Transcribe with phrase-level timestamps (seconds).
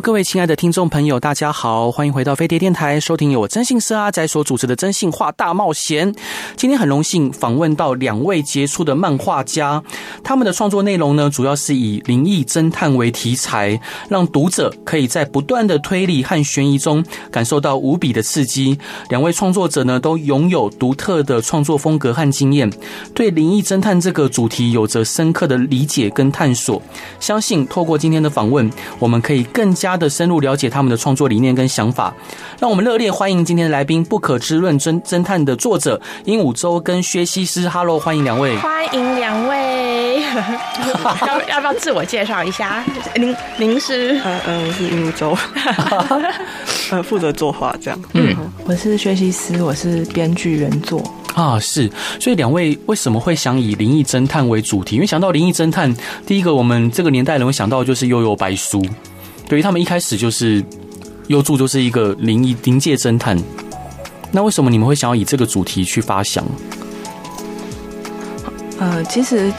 [0.00, 6.10] 各位亲爱的听众朋友，大家好，欢迎回到飞碟电台，收听由我真信社阿仔所主持的《真信话大冒险》。
[6.56, 9.82] 今天很荣幸访问到两位杰出的漫画家，
[10.24, 18.78] 他们的创作内容呢，主要是以灵异侦探为题材，让读者可以在不断的推理和悬疑中感受到无比的刺激。
[19.10, 22.70] 两位创作者呢，都拥有独特的创作风格和经验，
[23.14, 26.80] 对灵异侦探这个主题有着深刻的理解跟探索。
[27.18, 32.14] 相信透过今天的访问，我们可以更加加的深入了解他们的创作理念跟想法，
[32.60, 37.68] 让我们热烈欢迎今天的来宾《不可知论侦侦探》的作者鹦鹉周跟薛西斯。
[37.68, 38.56] Hello，欢迎两位！
[38.58, 40.22] 欢迎两位！
[41.26, 42.84] 要 要不要自我介绍一下？
[43.16, 44.16] 您您是？
[44.24, 45.36] 嗯嗯，我是鹦鹉周，
[46.96, 48.00] 呃，负责作画这样。
[48.12, 51.02] 嗯，我是薛西斯，我是编剧原作
[51.34, 51.58] 啊。
[51.58, 54.94] 是，所以两位为什么会想以灵异侦探为主题？
[54.94, 55.92] 因为想到灵异侦探，
[56.24, 58.80] 第一个我们这个年代人会想到就是悠悠白书。
[59.50, 60.64] 对于他们一开始就是
[61.26, 63.36] 优助，就是一个灵异灵界侦探。
[64.30, 66.44] 那为什么你们会想要以这个主题去发想？
[68.78, 69.52] 呃，其实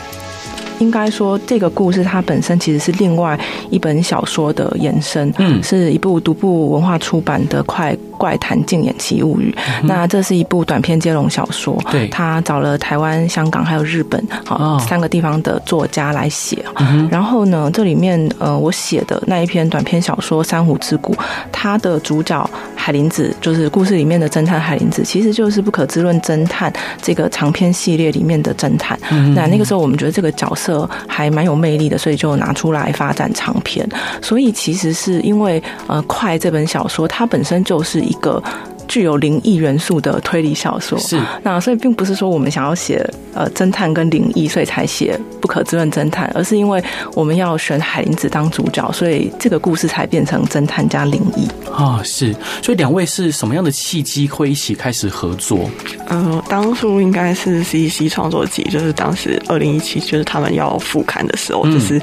[0.80, 3.38] 应该说，这个故事它本身其实是另外
[3.70, 7.94] 一本小说的延伸，嗯，是一部独步文化出版的快。
[8.22, 11.76] 怪谈竞演奇物语，那这是一部短篇接龙小说。
[11.90, 16.64] 对，他找了台湾、香港还有日本，好三个地方的作家来写。
[17.10, 21.16] 然后呢，这里面呃，我写的那一篇短篇小说《珊瑚之谷》，
[21.52, 28.96] 它的主角海林子，就是故事里面的侦探海林子，其实就是《不可知论侦探》这个长篇系列里面的侦探。
[29.34, 33.84] 那那个时候我们觉得这个角色还蛮有魅力的，所以就拿出来发展长篇。
[34.22, 38.11] 所以其实是因为呃，《快》这本小说它本身就是。
[38.12, 38.44] 一个
[38.88, 41.00] 具有灵异元素的推理小说。
[41.00, 46.84] 是，那所以并不是说我们想要写呃侦探跟灵异，所以才写不可知论侦探，而是因为
[47.14, 51.48] 我们要选海林子当主角，所以这个故事才变成侦探加灵异。
[51.72, 52.02] 啊。
[52.04, 55.70] 是，所以两位是什么样的契机会一起开始合作？
[56.10, 62.02] 嗯、呃，当初应该是 CCC 创作集，就是当时二零一七，就是他们要复刊的时候，嗯、就是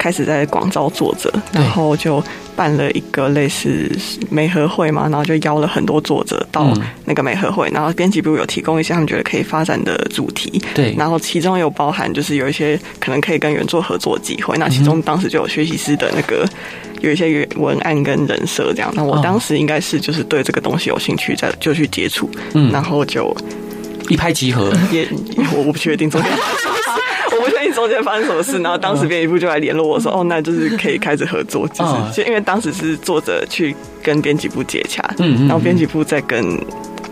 [0.00, 2.24] 开始在广招作者，然后就。
[2.56, 3.90] 办了一个类似
[4.28, 6.70] 美合会嘛，然后就邀了很多作者到
[7.06, 16.46] 那个美合会，然后编辑部有提供一些他们觉得可以发展的主题，对，然后其中有包含就是有一些可能可以跟原作合作机会，那其中当时就有学习师的那个
[17.00, 23.34] 有一些原文案跟人设这样，那我当时应该是就是对这个东西有兴趣，再就去接触，嗯，然后就
[24.10, 25.08] 一拍即合，也
[25.54, 26.10] 我我不确定。
[27.38, 36.58] 我不确定中间发生什么事， 然后当时编辑部就来联络我说：“哦，那就是可以开始合作。”就是就因为当时是作者去跟编辑部接洽，嗯，然后编辑部再跟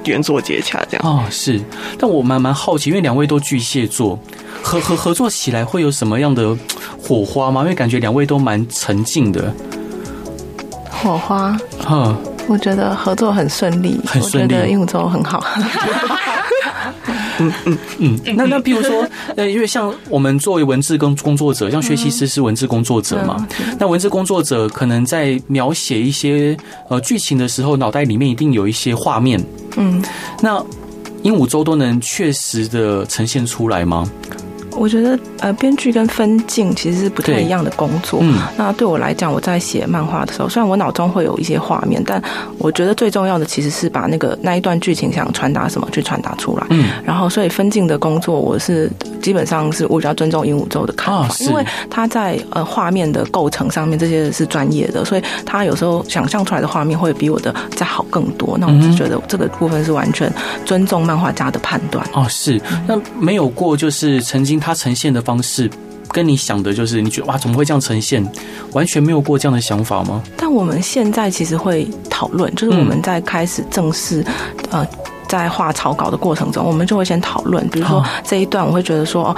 [0.05, 1.07] 原作接洽，这样。
[1.07, 1.61] 哦，是。
[1.99, 4.19] 但我蛮蛮好奇，因为两位都巨蟹座，
[4.63, 6.57] 合合合作起来会有什么样的
[7.01, 7.63] 火花吗？
[7.63, 9.53] 因为感觉两位都蛮沉静的。
[10.91, 11.57] 火花？
[11.89, 12.17] 嗯，
[12.49, 14.55] 我觉得合作很顺利，很顺利。
[14.55, 15.45] 我觉得樱武周很好。
[17.39, 19.07] 嗯嗯嗯，那那比如说，
[19.37, 23.47] 呃，因为像我们作为文字工工作者，像学习师是文字工作者嘛，
[23.79, 26.57] 那文字工作者可能在描写一些
[26.89, 29.43] 呃剧情的时候，脑袋里面一定有一些画面，
[29.77, 30.03] 嗯，
[30.41, 30.63] 那
[31.23, 34.09] 鹦鹉洲都能确实的呈现出来吗？
[34.79, 38.21] 我觉得呃，编剧跟分镜其实是不太一样的工作。
[38.23, 42.23] 嗯，那对我来讲，我在写漫画的时候，虽然我脑中会有一些画面，但
[42.59, 46.65] 我觉得最重要的其实是把那个那一段剧情想传达什么去传达出来。
[46.71, 48.89] 嗯，然后所以分镜的工作，我是
[49.21, 58.57] 基本上是我比较尊重鹦鹉洲的看法，因为他在呃画面的构成上面这些是专业的，所以他有时候想象出来的画面会比我的再好更多。
[58.59, 60.33] 那我就觉得这个部分是完全
[60.65, 62.07] 尊重漫画家的判断。
[62.13, 62.61] 哦，是。
[62.87, 64.68] 那没有过就是曾经他。
[64.69, 65.71] 它呈现的方式
[66.13, 68.23] 跟你想的，就是你觉得哇，怎么会这样呈现？
[68.73, 70.23] 完全没有过这样的想法吗？
[70.37, 74.23] 但我们现在其实会讨论，就是我们在开始正式
[74.71, 74.87] 呃，
[75.27, 77.67] 在画草稿的过程中，我们就会先讨论。
[77.71, 79.37] 比如说这一段，我会觉得说哦，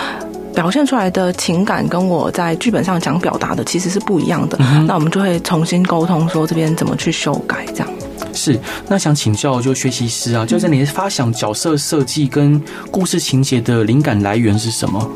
[0.53, 4.59] 表现出来的情感跟我在剧本上想表达的其实是不一样的。
[4.89, 7.89] 那我们就会重新沟通，说这边怎么去修改，这样。
[8.33, 12.61] 是，那想请教就学习师啊，就是你发想角色设计跟
[12.91, 15.11] 故事情节的灵感来源是什么？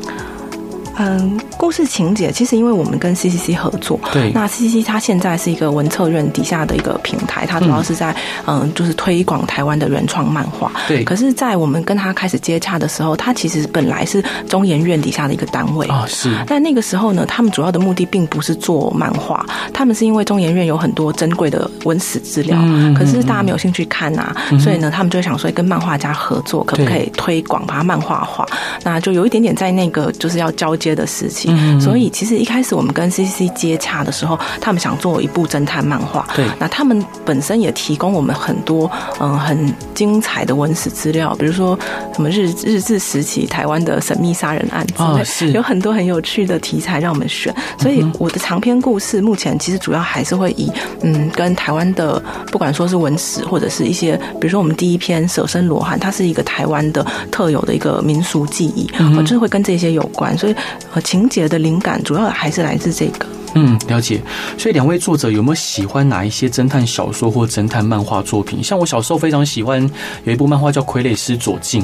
[0.97, 8.15] 嗯，故事情节其实因为我们跟 CCC 合作，对，那 CCC 它现在是一个文策院底下的一个平台，它主要是在
[8.45, 10.71] 嗯，就是推广台湾的原创漫画。
[10.87, 16.33] 对，可是，在我们跟他开始接洽的时候，他其实本来是中研院底下的一个单位啊，是。
[16.47, 28.45] 但那个时候呢，他们主要的目的并不是做漫画，他们是因为中研院有很多珍贵的文史资料，嗯，可是大家没有兴趣看呐，啊，嗯，所以呢，他们就想说跟漫画家合作，可不可以推广把它漫画化？
[28.83, 38.89] 那就有一点点在那个就是要交接的事情，嗯，所以其实一开始我们跟 CCC 接洽的时候，他们想做一部侦探漫画，对，那他们本身也提供我们很多
[39.19, 41.77] 嗯很精彩的文史资料，比如说
[42.13, 45.51] 什么日日治时期台湾的神秘杀人案之类，是。
[45.53, 50.71] 有很多很有趣的题材让我们选，所以我的长篇故事目前其实主要还是会以
[51.01, 52.21] 嗯跟台湾的
[52.51, 58.87] 不管说是文史或者是一些，比如说我们第一篇《舍身罗汉》，它是一个台湾的特有的一个民俗记忆，
[59.17, 60.55] 我就是会跟这些有关，所以
[60.93, 63.25] 呃情节的灵感主要还是来自这个。
[63.57, 64.21] 嗯，了解。
[64.57, 68.61] 所以两位作者有没有喜欢哪一些侦探小说或侦探漫画作品？
[68.61, 69.81] 像我小时候非常喜欢
[70.25, 71.81] 有一部漫画叫《傀儡师左近》，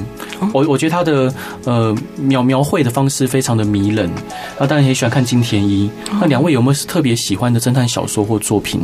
[0.54, 1.34] 我我觉得他的
[1.64, 4.12] 呃描描绘的方式非常的迷人。
[4.60, 5.90] 那当然也喜欢看金田一。
[6.20, 8.82] 那两位有没有特别喜欢的侦探小说或作品？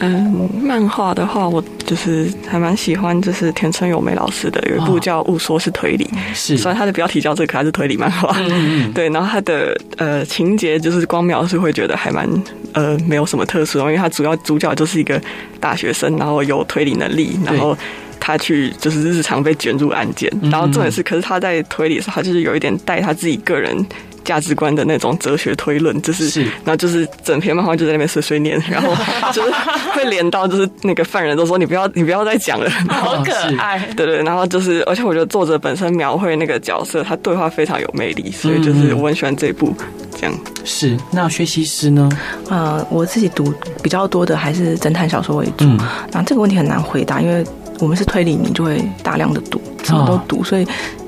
[0.00, 6.04] 嗯，漫画的话，我就是还蛮喜欢，就是田村由美老师的有一部叫《误说是推理》，
[6.34, 8.34] 是虽然它的标题叫这个，还是推理漫画。
[8.38, 12.26] 嗯嗯， 对，然后它的呃情节就是光描是会觉得还蛮
[12.72, 15.20] 呃没有什么特殊，因为它主要主角就是一个
[15.60, 17.76] 大学生，然后有推理能力，然后
[18.18, 23.76] 他去就是日常被卷入案件，然后重点是，可是他在推理的时候，他就是有一点带他自己个人。
[24.24, 28.94] 价值观的那种哲学推论，就是，是，然后就是整篇漫画就在那边碎碎念，然后
[29.32, 29.50] 就是
[29.92, 39.74] 会连到就是那个犯人都说你不要你不要再讲了， 好可爱，对对，然后就是而且我觉得作者本身描绘那个角色，他对话非常有魅力，所以就是我很喜欢这一部
[40.18, 40.34] 这样。
[40.64, 42.08] 是，那学习师呢？
[42.48, 43.52] 呃，我自己读
[43.82, 45.78] 比较多的还是侦探小说为主，嗯，
[46.12, 47.44] 那这个问题很难回答，因为
[47.78, 50.66] 我们是推理迷，就会大量的读，什么都读，所以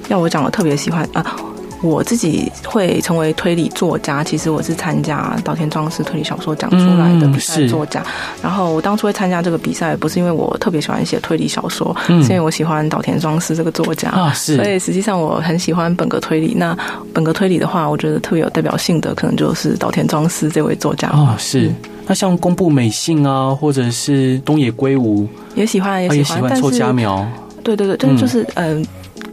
[0.09, 1.37] 要我讲，我特别喜欢啊。
[1.83, 8.03] 我自己会成为推理作家，其实我是参加岛田庄司推理小说奖出来的比赛作家。
[8.41, 14.33] 然后我当初会参加这个比赛，不是因为我特别喜欢写推理小说，是因为我喜欢岛田庄司这个作家啊。
[14.33, 16.55] 是，所以实际上我很喜欢本格推理。
[16.57, 16.77] 那
[17.13, 21.35] 本格推理的话，我觉得特别有代表性的，可能就是岛田庄司这位作家啊。
[21.37, 21.75] 是，
[22.07, 25.27] 那像宫部美幸啊，或者是东野圭吾，
[25.57, 26.55] 也喜欢，也喜欢。
[26.61, 27.27] 臭家苗，
[27.65, 28.87] 对对对，对，就是嗯。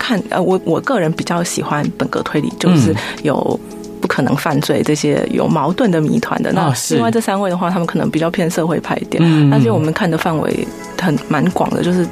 [0.09, 3.59] 看，呃，我我个人比较喜欢本格推理，就是有
[4.01, 6.51] 不可能犯罪这些有矛盾的谜团的。
[6.51, 9.21] 那另外这三位的话，他们可能比较偏社会派一点。
[9.23, 10.67] 嗯，但是我们看的范围
[10.99, 12.07] 很蛮广的，就是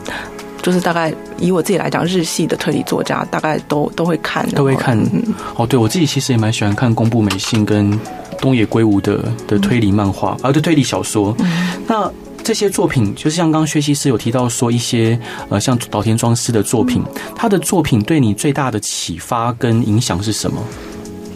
[0.62, 4.96] 就是大概以我自己来讲，日系的推理作家大概都都会看，都会看。
[5.12, 8.00] 嗯、哦，对我自己其实也蛮喜欢看宫部美幸跟
[8.40, 11.36] 东野圭吾的的推理漫画，啊，对推理小说。
[11.40, 11.48] 嗯、
[11.88, 12.12] 那。
[12.48, 17.04] 这些作品，就是像刚刚薛西师有提到说一些，呃，像岛田庄司的作品，
[17.36, 20.64] 他的作品对你最大的启发跟影响是什么？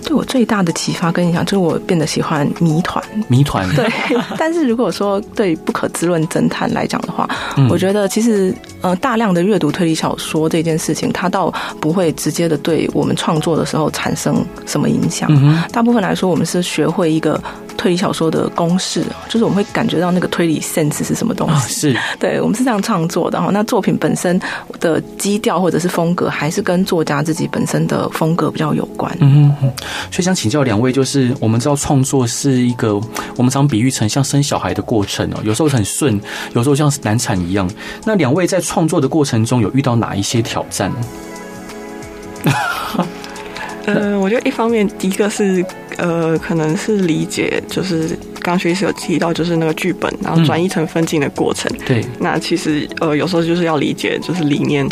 [0.06, 3.04] 对我最大的启发跟影响，就是我变得喜欢谜团。
[3.28, 3.68] 谜团。
[3.76, 3.86] 对，
[4.38, 7.28] 但是如果说对不可知论侦探来讲的话，
[7.58, 15.30] 嗯、我觉得其实呃，大量的阅读推理小说这件事情，它倒不会直接的对我们创作的时候产生什么影响。
[15.32, 17.42] 嗯、大部分来说，我们是学会一个
[17.78, 21.54] 推理小说的公式，就是我们会感觉到那个推理 sense 是什么东西。
[21.54, 23.50] 哦、是， 对，我们是这样创作的哈。
[23.52, 24.40] 那作品本身
[24.80, 29.16] 的基调或者是风格，还是跟作家自己本身的风格比较有关。
[29.20, 29.72] 嗯嗯。
[30.12, 33.00] 所以想请教两位，就是我们知道创作是一个
[33.36, 36.20] 我们常比喻成像生小孩的过程哦，有时候很顺，
[36.54, 37.70] 有时候像难产一样。
[38.06, 40.90] 那两位在创作的过程中有遇到哪一些挑战？
[43.86, 45.66] 呃，我觉得一方面，第一个是
[45.98, 51.70] 呃，可能是理解，就是刚学习有提到，就是那个剧本，然后转译成分镜的过程。
[51.80, 54.88] 嗯、对，那其实呃，有时候就是要理解，就是里面。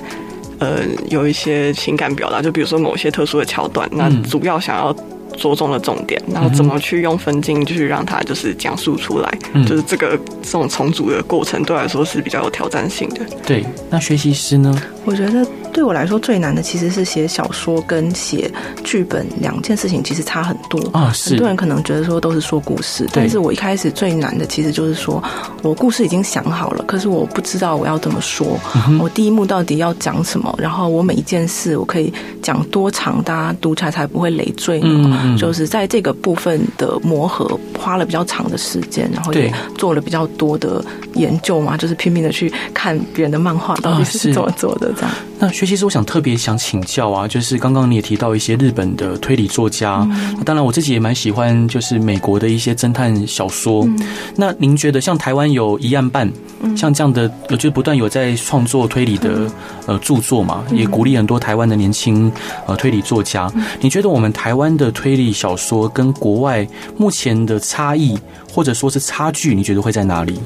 [0.61, 4.93] 呃，有一些情感表达，就比如说某些特殊的桥段，那主要想要
[5.39, 13.21] 着重的重点，然后怎么去用分镜去让它就是讲述出来，就是这个这种重组的过程，对我来说是比较有挑战性的。
[13.45, 14.79] 对，那学习师呢？
[15.09, 15.45] 我觉得。
[15.71, 18.51] 对我来说最难的其实是写小说跟写
[18.83, 21.13] 剧本两件事情，其实差很多啊。
[21.23, 25.23] 很多人可能觉得说都是说故事，但是我一开始最难的其实就是说
[25.61, 28.59] 我故事已经想好了，可是我不知道我要怎么说，
[28.99, 32.11] 我第一幕到底要讲什么，然后我每一件事我可以
[32.41, 35.37] 讲多长，大家读起来才不会累赘呢？
[35.37, 37.47] 就是在这个部分的磨合
[37.77, 44.91] 花了比较长的时间，然后也做了比较多的研究嘛，就是拼命的去看别人的漫画到底是怎么做的。
[44.99, 45.15] 这样。
[45.41, 53.85] 那薛西斯，我想特别想请教啊，就是刚刚你也提到一些日本的推理作家，嗯、当然我自己也蛮喜欢，就是美国的一些侦探小说。
[53.85, 53.97] 嗯、
[54.35, 56.29] 那您觉得像台湾有一案半，
[56.59, 59.49] 嗯、像这样的，有就不断有在创作推理的
[59.85, 62.29] 呃著作嘛，嗯、也鼓励很多台湾的年轻
[62.67, 63.49] 呃推理作家。
[63.55, 68.19] 嗯、你觉得我们台湾的推理小说跟国外目前的差异，
[68.51, 70.37] 或者说是差距，你觉得会在哪里？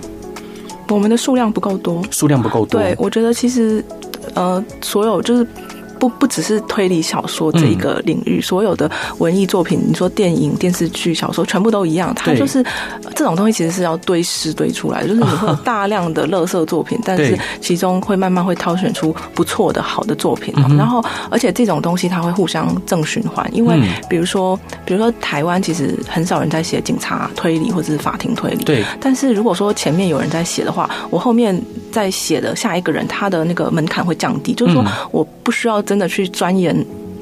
[0.90, 2.80] 我们的数量不够多，数量不够多。
[2.80, 3.84] 对，我觉得其实。
[4.36, 5.46] 呃，所有就是。
[6.04, 12.14] 不不只是推理小说这一个领域，所有的文艺作品，你说电影、电视剧、小说，全部都一样。
[12.14, 12.62] 它就是
[13.16, 20.54] 这种东西，其实是要堆尸堆出来，就是你会有 大量的垃圾作品，但是其中会慢慢会挑选出不错的好的作品。
[20.78, 23.80] 然后，而且这种东西它会互相正循环，因为
[24.10, 28.84] 比如说，比如说台湾其实很少人在写警察推理或者是法庭推理，对。
[29.00, 31.58] 但是如果说前面有人在写的话，我后面
[31.94, 35.82] 在写的下一个人，他的那个门槛会降低，就是说我不需要。
[35.94, 36.76] 真的去钻研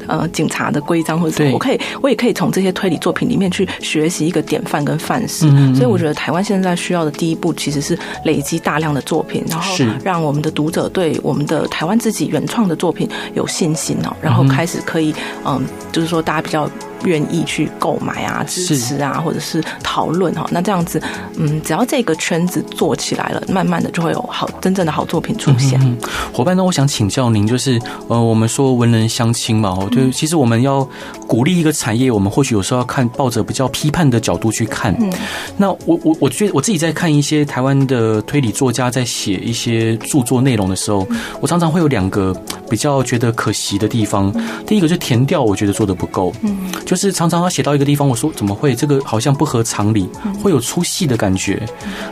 [0.08, 5.46] 呃警察的规章或者什么，我可以我也可以从这些推理作品里面去学习一个典范跟范式。
[5.75, 9.75] 所以我觉得台湾现在需要的第一步其实是累积大量的作品，然后
[10.06, 15.13] 让我们的读者对我们的台湾自己原创的作品有信心哦，然后开始可以
[15.46, 15.62] 嗯，
[15.92, 16.70] 就是说大家比较。
[17.03, 21.01] 愿意去购买啊、支持啊，或者是讨论哈，那这样子，
[21.38, 25.79] 嗯，只要这个圈子做起来了，慢慢的就会有好真正的好作品出现。
[25.84, 25.98] 嗯、
[26.34, 30.88] 伙伴，那我想请教您，就是呃，我们说文人相亲嘛，哦，就其实我们要
[31.27, 34.96] 鼓励一个产业，我们或许有时候要看抱着比较批判的角度去看。
[35.00, 35.12] 嗯，
[35.58, 41.08] 那我我我觉得我自己在看一些台湾的推理作家在写一些著作内容的时候，
[41.39, 42.36] 我常常会有两个
[42.72, 44.34] 比较觉得可惜的地方。
[44.66, 46.34] 第一个就是填调，我觉得做的不够。
[46.42, 46.72] 嗯。
[46.86, 50.08] 就是常常要写到一个地方，我说怎么会这个好像不合常理，
[50.42, 51.62] 会有出戏的感觉。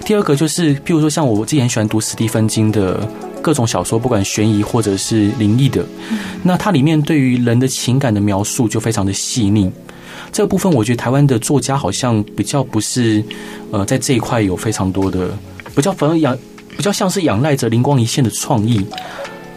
[0.03, 3.07] 第二个就是，譬如说像我之前很喜欢读史蒂芬金的
[3.41, 5.85] 各种小说，不管悬疑或者是灵异的，
[6.43, 9.71] 那它里面对于人的情感的描述就非常的细腻。
[10.31, 13.23] 这个部分我觉得台湾的作家好像比较不是
[13.71, 15.29] 呃在这一块有非常多的
[15.75, 16.37] 比较反而仰
[16.77, 18.85] 比较像是仰赖着灵光一现的创意。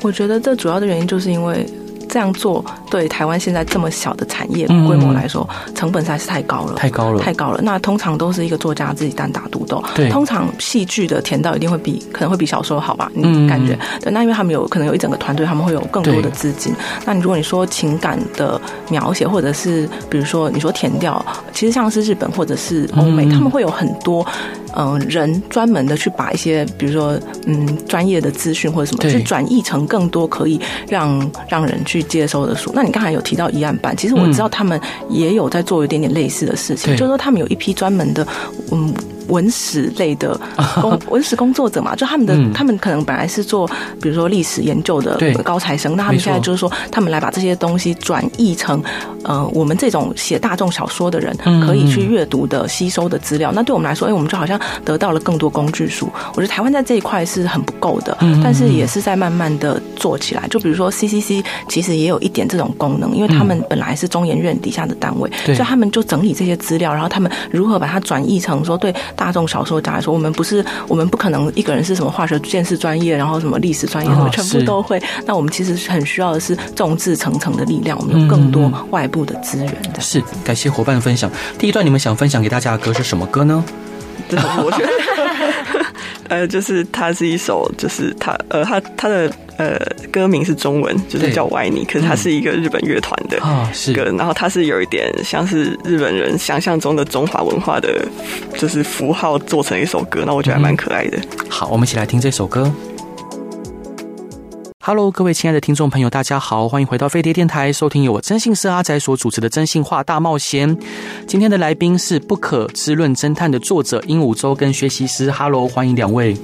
[0.02, 1.66] 我觉得这主要的原因就是因为。
[2.12, 7.58] 这样做对台湾现在这么小的产业规模来说，成本实在是太高了，太高了，太高了。
[7.62, 9.82] 那通常都是一个作家自己单打独斗。
[9.94, 13.11] 对，通常戏剧的甜到一定会比可能会比小说好吧？
[13.14, 13.78] 你感觉？
[14.02, 16.70] 对，那因为他们有可能有一整个团队，他们会有更多的资金。
[17.06, 24.26] 那你如果你说情感的描写，或者是比如说你说填调，其实像是日本或者是欧美，他们会有很多。
[24.75, 27.12] 嗯，人专门的去把一些，比如说，
[27.44, 30.58] 嗯，专业的资讯或者什么，去转译成更多可以
[30.88, 32.72] 让让人去接收的书。
[32.75, 38.26] 那你刚才有提到一案办，其实我知道他们也有在做一点点类似的事情，就是说他们有一批专门的，
[38.70, 38.92] 嗯。
[39.28, 40.38] 文史类的
[40.80, 43.68] 工 文史工作者嘛，就他们的、嗯、他们可能本来是做
[44.00, 48.82] 比如说历史研究的高材生，那他们现在就是说他们来把这些东西转译成
[49.22, 53.52] 呃我们这种写大众小说的人可以去阅读的吸收的资料。
[53.52, 56.08] 嗯、那对我们来说，哎，我们就好像得到了更多工具书。
[56.34, 60.46] 我觉得台湾在这一块是很不够的，但是也是在慢慢的做起来。
[60.48, 68.92] 就比如说 CCC 其实也有一点这种功能，因为他们本来是中研院底下的单位，所以他们就整理这些资料，然后他们如何把它转译成说对。
[69.16, 75.02] 大众小说家来说，我们不是，我们不可能一个人是什么化学建设专业，然后什么历史专业，什么全部都会。
[75.26, 80.00] 那我们其实很需要的是众志成城的力量，我们有更多外部的资源的。
[80.00, 81.31] 是，感谢伙伴的分享。
[81.59, 83.64] 第一段你们想分享给大家的歌是什么歌呢？
[84.31, 84.90] 我觉得，
[86.32, 89.30] 呃，就是它是一首，就是它，呃，它它的。
[89.58, 89.78] 呃，
[90.10, 93.38] 歌名是中文，就是叫我爱你，可是它是一个日本乐团的
[93.94, 98.02] 歌，然后它是有一点像是日本人想象中的中华文化的，
[98.56, 101.18] 就是符号做成一首歌，那我觉得还蛮可爱的。
[101.50, 102.72] 好，我们一起来听这首歌。
[104.84, 110.76] Hello，各位亲爱的听众朋友，大家好，欢迎回到飞碟电台，收听由我真信社阿仔所主持的《真信话大冒险》。
[111.24, 115.30] 今天的来宾是《不可知论侦探》的作者鹦鹉洲跟学习师。
[115.30, 116.36] Hello，欢迎两位。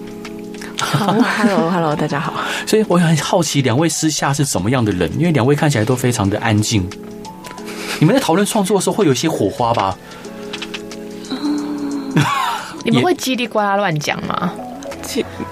[0.78, 2.32] 好，Hello，Hello， 大家好。
[2.64, 5.12] 所以我很好奇，两位私下是怎么样的人？
[5.18, 6.88] 因为两位看起来都非常的安静。
[7.98, 9.98] 你们在讨论创作的时候会有一些火花吧？
[12.84, 14.52] 你们会叽里呱啦乱讲吗？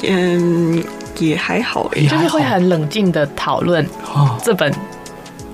[0.04, 0.84] 嗯，
[1.20, 3.86] 也还好，就是会很冷静的讨论
[4.42, 4.72] 这本。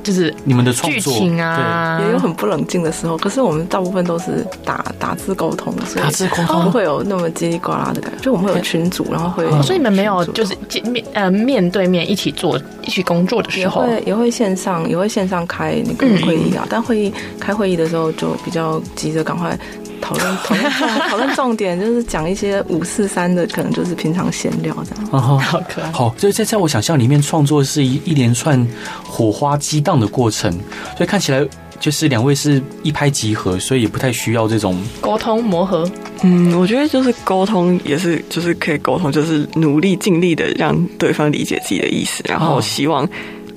[0.04, 3.16] 就是你们的剧情啊，也有很不冷静的时候。
[3.16, 8.18] 可是我们大部分都是打打字沟通，打字沟通不会有那么叽里呱啦的感觉。
[8.20, 10.56] 就我们会有群组，然后会，所以你们没有就是
[10.90, 16.66] 面呃面对面一起做一起工作的时候，也会也会线上也会线上开那个会议啊。
[16.68, 19.56] 但会议开会议的时候就比较急着赶快
[20.02, 20.70] 讨论讨论
[21.08, 25.08] 讨论重点，就是讲一些五四三的，可能就是平常闲聊这样。
[25.12, 25.90] 哦，好可爱。
[25.92, 28.66] 好，所以在在我想象里面，创作是一一连串
[29.02, 30.52] 火花激荡的过程，
[30.96, 31.46] 所以看起来
[31.80, 35.88] 就是两位是一拍即合，所以也不太需要这种沟通磨合。
[36.22, 43.08] 嗯，我觉得就是沟通也是，就是可以沟通，就是努力尽力的让对方理解自己的意思，然后希望。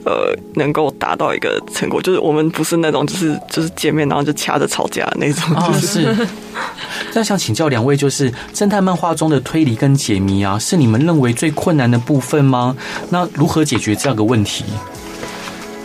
[0.05, 5.55] 呃，能够达到一个成果，就是我们不是那种，就是就是见面然后就掐着吵架的那种。
[5.55, 6.15] 哦，是。
[7.13, 12.75] 那想请教两位，就是侦探漫画中的推理跟解谜啊，是你们认为最困难的部分吗？
[13.09, 14.63] 那如何解决这样的问题？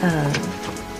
[0.02, 0.26] 嗯，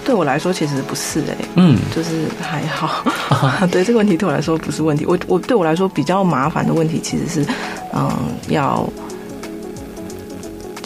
[0.05, 3.05] 对我来说其实不是哎，嗯，就是还好。
[3.71, 7.47] 对这个问题对我来说不是问题，我我对我来说比较麻烦的问题其实是，
[7.93, 8.11] 嗯，
[8.49, 8.89] 要。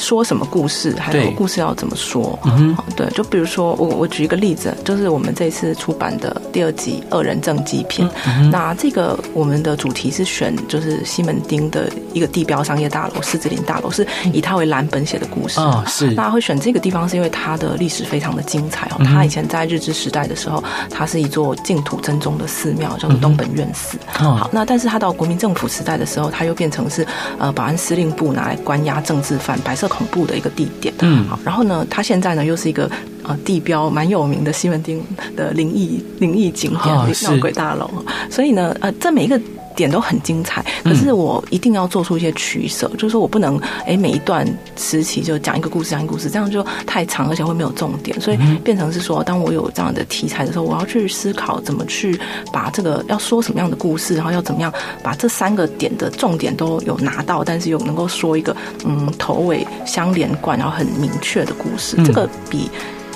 [0.05, 2.39] 说什么故事，还有故事要怎么说？
[2.45, 15.85] 嗯，对，就比如说我我举一个例子，就是我们这次出版的第二集《恶人政绩篇》，嗯，那这个我们的主题是选就是西门町的一个地标商业大楼狮子林大楼，是以它为蓝本写的故事啊，哦。
[15.89, 19.03] 是，那会选这个地方是因为它的历史非常的精彩哦。
[19.05, 23.97] 它以前在日治时代的时候，它是一座净土真宗的寺庙，叫做东本院寺。
[24.21, 24.37] 嗯。
[24.37, 27.07] 好，那但是它到国民政府时代的时候，它又变成是
[27.39, 32.91] 呃保安司令部拿来关押政治犯、白色恐怖的一个地点，嗯，好，然后呢，它现在呢又是一个
[33.23, 35.01] 呃地标蛮有名的西门町
[35.37, 37.89] 的灵异灵异景点，闹鬼大楼，
[38.31, 39.41] 所以呢，呃，这每一个
[39.75, 52.19] 点都很精彩，可是我一定要做出一些取舍，嗯、就是说我不能哎每一段时期就讲一个故事讲一个故事，这样就太长，而且会没有重点，所以变成是说，当我有这样的题材的时候，我要去思考怎么去
[52.53, 62.71] 把这个要说什么样的故事，然后要怎么样把这三个点的重点都有拿到，但是又能够说一个嗯头尾相连贯，然后很明确的故事，这个比。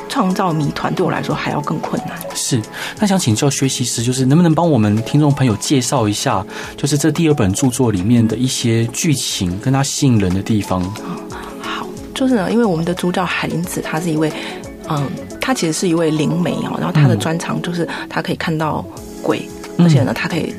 [0.09, 2.19] 创造谜团对我来说还要更困难。
[2.35, 2.61] 是，
[2.99, 6.45] 那想请教学习师，就是能不能帮我们听众朋友介绍一下，
[6.77, 10.83] 就是这第二本著作里面的一些剧情跟它吸引人的地方？
[11.61, 14.33] 好，就是呢，因为我们的主角海林子，他是一位，
[14.89, 15.09] 嗯，
[15.41, 18.85] 他其实是一位灵媒哦，然后他的专长就是他可以看到
[19.23, 20.55] 鬼，嗯、而且呢，他可以。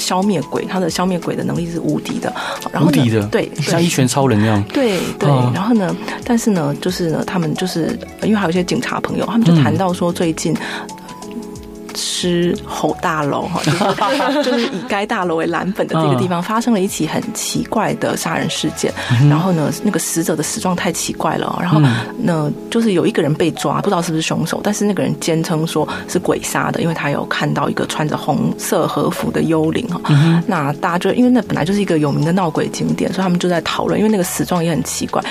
[0.00, 2.34] 消灭鬼，他的消灭鬼的能力是无敌的，
[2.72, 4.60] 然后无敌的，对，像一拳超人那样。
[4.72, 10.56] 对对，然后呢，但是呢，就是呢，他们就是因为还有一些警察朋友，他们就谈到说最近。
[12.02, 18.92] 狮吼大楼哈，就是就是以该大楼为蓝本的这个地方，发生了一起很奇怪的杀人事件。
[19.28, 21.58] 然后呢，那个死者的死状太奇怪了。
[21.60, 21.80] 然后
[22.18, 30.00] 呢就是有一个人被抓，不知道是不是凶手，但是那个人坚称说是鬼杀的，因为他有看到一个穿着红色和服的幽灵哈。
[30.46, 35.22] 那大家就因为那本来就是一个有名的闹鬼景点，所以他们就在讨论，因为那个死状也很奇怪。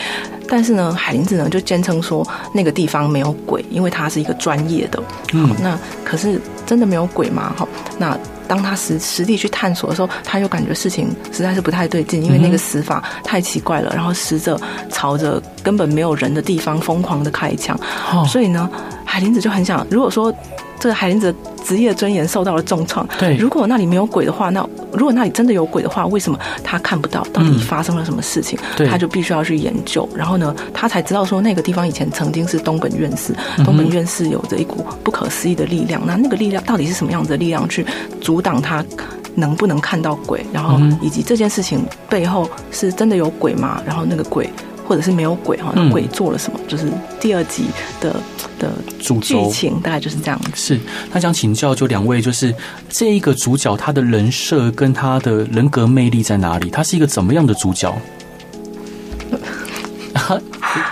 [0.51, 4.99] 但是呢，海林子呢就坚称说那个地方没有鬼，因为他是一个专业的。
[5.33, 7.53] 嗯，那可是真的没有鬼吗？
[7.59, 7.67] 哈，
[7.97, 8.17] 那
[8.47, 13.91] 当他实实地去探索的时候，他又感觉事情实在是不太对劲，因为那个死法太奇怪了。
[13.93, 17.77] 然后死者朝着根本没有人的地方疯狂的开枪，
[18.27, 18.69] 所以呢，
[19.05, 20.33] 海林子就很想，如果说。
[20.79, 23.07] 这个海林子的职业尊严受到了重创。
[23.19, 27.21] 对，如果那里没有鬼的话，那如果那里真的有鬼的话，为什么他看不到？
[27.33, 28.57] 到底发生了什么事情？
[28.77, 30.07] 嗯、他就必须要去研究。
[30.15, 36.01] 然后呢，他才知道说那个地方以前曾经是东本院士，东本院士有着一股不可思议的力量。
[36.05, 37.85] 那那个力量到底是什么样子的力量去
[38.21, 38.83] 阻挡他
[39.35, 40.45] 能不能看到鬼？
[40.53, 43.81] 然后以及这件事情背后是真的有鬼吗？
[43.85, 44.49] 然后那个鬼。
[44.87, 46.59] 或者是没有鬼哈，那鬼做了什么？
[46.63, 46.87] 嗯、就是
[47.19, 47.65] 第二集
[48.01, 48.15] 的
[48.59, 50.51] 的主剧情大概就是这样子。
[50.53, 50.79] 是，
[51.11, 52.53] 他想请教就两位，就是
[52.89, 56.69] 这一个主角他的人设跟他的人格魅力在哪里？
[56.69, 57.95] 他是一个怎么样的主角？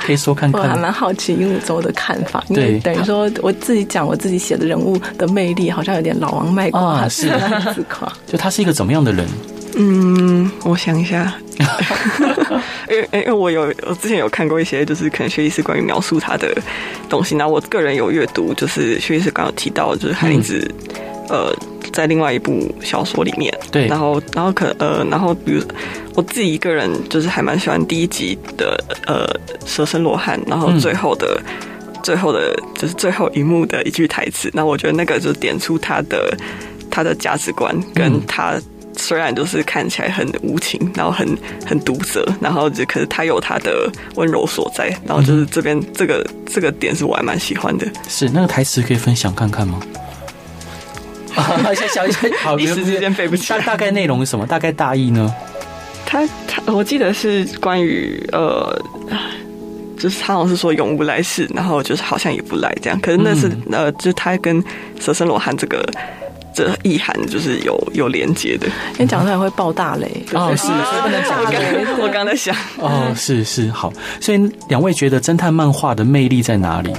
[0.01, 0.61] 可以说看看。
[0.61, 7.29] 我还蛮好奇鹦鹉洲的看法，因为等于说我自己讲我自己写的人物的魅力，好像有点老王卖瓜，啊、 是
[7.75, 8.11] 自夸。
[8.25, 9.27] 就他是一个怎么样的人？
[9.75, 11.35] 嗯，我想一下，
[12.89, 16.55] 因为因为我有我之前有看过一些，就是可能薛医师关于描述他的
[17.09, 17.35] 东西。
[17.35, 20.69] 那我个人有阅读，就是薛医师刚刚有提到，就是海林子，
[21.29, 21.55] 嗯、呃，
[21.91, 25.61] 在另外一部小说里面，对，然后然后可呃，然后比如
[26.15, 29.27] 我自己一个人就是还蛮喜欢第一集的呃
[29.65, 36.35] 蛇身罗汉，然后最后的、嗯、最后的就是最后一幕的一句台词，那我觉得那个就点出他的
[36.89, 38.59] 他的价值观跟他。
[38.97, 47.87] 嗯虽然就是看起来很无情，然后很很毒舌，然后就可是他有他的温柔所在，然后就是这边、嗯、这个这个点是我还蛮喜欢的。
[48.09, 49.79] 是那个台词可以分享看看吗？
[51.35, 53.59] 啊，想想一下，好，一时之间背不起来。
[53.59, 54.47] 大大概内容是什么？
[54.47, 55.31] 大概大意呢？
[56.03, 58.75] 他他，我记得是关于呃，
[59.99, 62.99] 就是他好像是说永无来世，然后就是好像也不来这样。
[62.99, 64.63] 可是那是、嗯、呃，就是他跟
[64.99, 65.87] 蛇身罗汉这个。
[66.57, 68.65] 这意涵就是有有连接的。
[68.93, 70.67] 因为讲出来会爆大雷哦，是，
[71.03, 71.37] 不能讲。
[72.01, 76.91] 我刚在想，哦，是是好，所以两位觉得侦探漫画的魅力在哪里？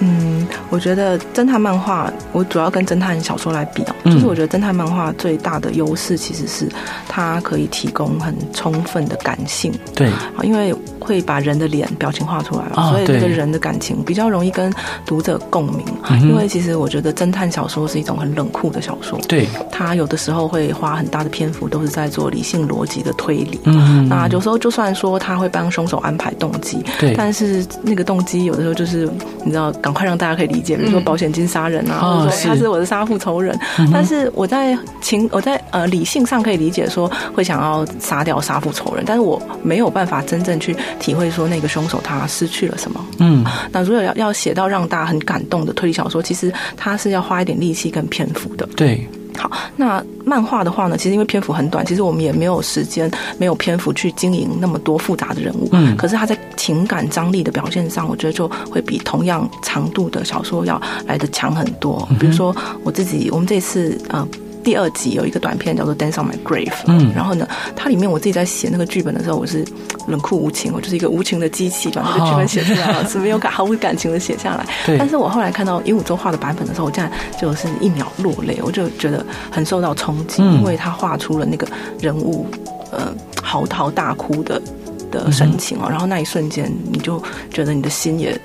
[0.00, 6.68] 嗯，我觉得侦探漫画，我主要跟侦探小说来比哦，就是我觉得侦探漫画最大的优势其实是
[7.08, 10.10] 它可以提供很充分的感性，对，
[10.42, 14.70] 因为会把人的脸表情画出来嘛，所以这个人的感情比较容易跟
[15.06, 15.84] 读者共鸣。
[16.20, 29.08] 因为其实我觉得侦探小说是一种很冷酷的小说，对，它有的时候会花很大的篇幅都是在做理性逻辑的推理，嗯，那有时候就算说他会帮凶手安排动机，对，但是那个动机有的时候就是
[29.42, 29.72] 你知道。
[29.86, 33.56] 赶快让大家可以理解，比如说保险金杀人啊，或者说他是我的杀父仇人。
[33.92, 43.06] 但是我在情我在呃理性上可以理解说会想要杀掉杀父仇人，但是我没有办法真正去体会说那个凶手他失去了什么。
[43.20, 48.68] 嗯，那如果要要写到让大家很感动的推理小说，其实他是要花一点力气跟篇幅的。
[48.74, 49.06] 对。
[49.36, 55.68] 好，那漫画的话呢，其实因为篇幅很短，其实我们也没有时间、没有篇幅去经营那么多复杂的人物。
[55.72, 62.08] 嗯，可是他在情感张力的表现上，我觉得就会比同样长度的小说要来的强很多。
[62.18, 64.26] 比如说我自己，我们这次呃。
[64.66, 69.64] 第二集有一个短片叫做《Dance on My Grave》，嗯，然后呢，它里面我自己在写那个剧本的时候，我是
[70.08, 74.66] 冷酷无情，我就是一个无情的机器，把那个剧本写出来了，是没有感毫无感情的写下来。
[74.84, 74.98] 对。
[74.98, 77.08] 但是我后来看到鹦鹉洲画的版本的时候，我竟然
[77.40, 81.64] 就是一秒落泪，我就觉得很受到冲击，因为他画出了那个
[82.00, 82.44] 人物
[82.90, 84.60] 呃嚎啕大哭的
[85.12, 88.36] 的神情哦，然后那一瞬间你就觉得你的心也。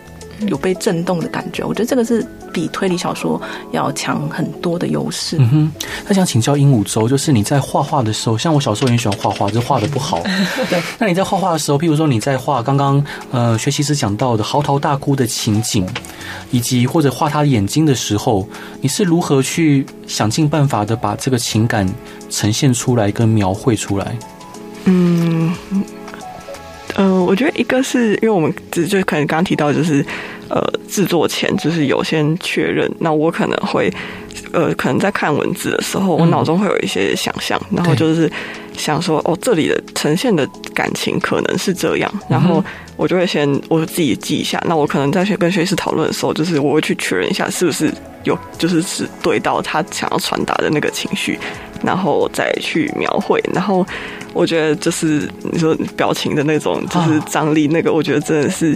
[0.48, 5.38] 有被震动的感觉，我觉得这个是比推理小说要强很多的优势。
[5.40, 5.72] 嗯哼，
[6.08, 10.22] 那想请教鹦鹉洲，就是你在画画的时候，像我小时候也喜欢画画，就画的不好。
[10.70, 15.88] 对，那你在画画的时候，譬如说你在画刚刚呃学习时讲到的嚎啕大哭的情景，
[16.52, 18.48] 以及或者画他眼睛的时候，
[18.82, 21.88] 你是如何去想尽办法的把这个情感
[22.30, 24.18] 呈现出来跟描绘出来？
[24.86, 25.54] 嗯。
[27.02, 30.06] 嗯，我觉得一个是因为我们只就可能刚刚提到，就是
[30.52, 33.92] 呃制作前就是有先确认，那我可能会
[34.52, 38.30] 呃可能在看文字的时候，我脑中会有一些想象，嗯、然后就是
[38.78, 42.64] 想说哦，这里的呈现的感情可能是这样，然后
[42.98, 47.92] 我就会先我自己记一下，那我可能在跟学习讨论的时候，就是我会去确认一下是不是
[48.26, 51.40] 有就是是对到他想要传达的那个情绪，
[51.84, 53.86] 然后再去描绘，然后。
[54.34, 58.74] 我觉得就是你说表情的那种，就是张力，那个我觉得真的是，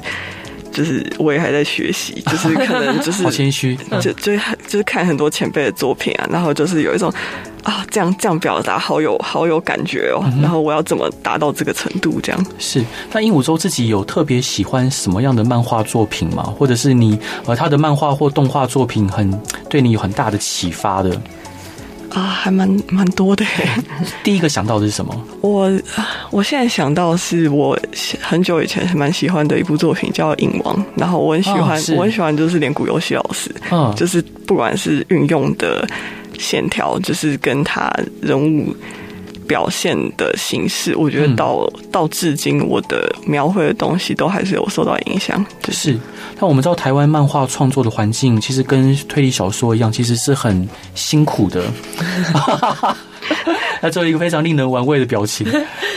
[0.76, 4.36] 就是我也还在学习， 就是可能就是好谦虚，就就
[4.68, 7.12] 就是看很多前辈的作品啊，然后就是有一种
[7.64, 12.20] 啊，这样这样表达好有好有感觉哦，然后我要怎么达到这个程度？
[12.22, 12.84] 这样是。
[13.14, 16.44] 那鹦鹉洲自己有特别喜欢什么样的漫画作品吗？
[16.44, 19.32] 或者是你呃他的漫画或动画作品很
[19.70, 21.10] 对你有很大的启发的？
[22.15, 23.45] 啊，还蛮蛮多的。
[24.23, 25.28] 第一个想到的是什么？
[25.41, 25.69] 我
[26.32, 27.78] 我现在想到是我
[28.21, 30.75] 很久以前还蛮喜欢的一部作品，叫《影王》。
[30.95, 35.86] 然后我很喜欢，哦、我很喜欢就是连古游戏老师，嗯，就是不管是运用的
[36.39, 38.73] 线条，就是跟他人物。
[39.48, 45.44] 表现的形式，我觉得到、嗯、到至今，我的描绘的东西都还是有受到影响。
[45.64, 45.98] 就是，
[46.40, 51.64] 但我们知道台湾漫画创作的环境，其实跟推理小说一样，其实是很辛苦的。
[53.82, 55.48] 他做了一个非常令人玩味的表情，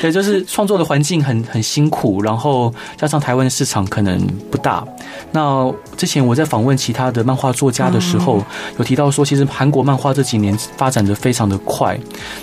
[0.00, 4.84] 对，就是创作的环境很很辛苦，然后加上台湾的市场可能不大。
[5.32, 8.44] 那之前我在访问其他的漫画作家的时候，
[8.78, 11.98] 有提到说，其实韩国漫画这几年发展的非常的快。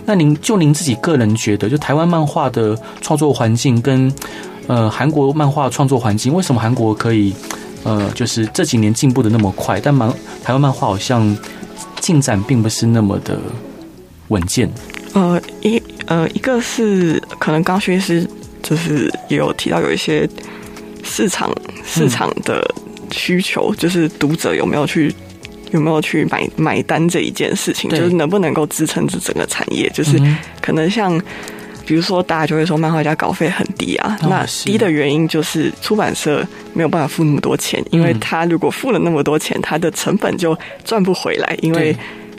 [0.05, 4.11] 那您就您自己个人觉得，就台湾漫画的创作环境跟
[4.67, 7.33] 呃韩国漫画创作环境，为什么韩国可以
[7.83, 10.09] 呃就是这几年进步的那么快，但漫
[10.43, 11.37] 台湾漫画好像
[11.99, 13.39] 进展并不是那么的
[14.29, 14.69] 稳健。
[15.13, 18.27] 呃，一呃，一个是可能刚学师
[18.61, 20.27] 就是也有提到有一些
[21.03, 21.49] 市场
[21.85, 22.61] 市场的
[23.11, 25.13] 需求，嗯、就是读者有没有去
[25.71, 30.19] 有没有去买买单这一件事情，就是能不能够支撑这整个产业，就是
[30.61, 31.17] 可能像
[31.85, 41.95] 比如说大家就会说漫画家稿费很低啊，哦、那低的原因就是出版社没有办法付那么多钱，因为他如果付了那么多钱，他的成本就赚不回来，因为。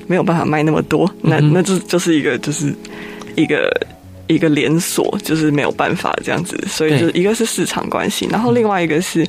[0.06, 2.74] 没有办法卖那么多，那那这就是一个就是
[3.34, 3.70] 一个
[4.26, 9.26] 一个连锁，就是没有办法这样子，所以就一个是市场关系，然后另外一个是，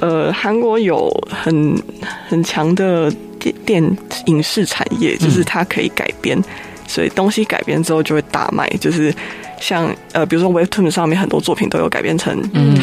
[0.00, 1.76] 呃，韩国有很
[2.28, 3.96] 很强的电电
[4.26, 6.42] 影视产业，就是它可以改编。
[6.86, 9.14] 所以东西改编之后就会大卖，就是。
[9.62, 12.36] 像呃，比如说 Webtoon 上面很多作品都有改编成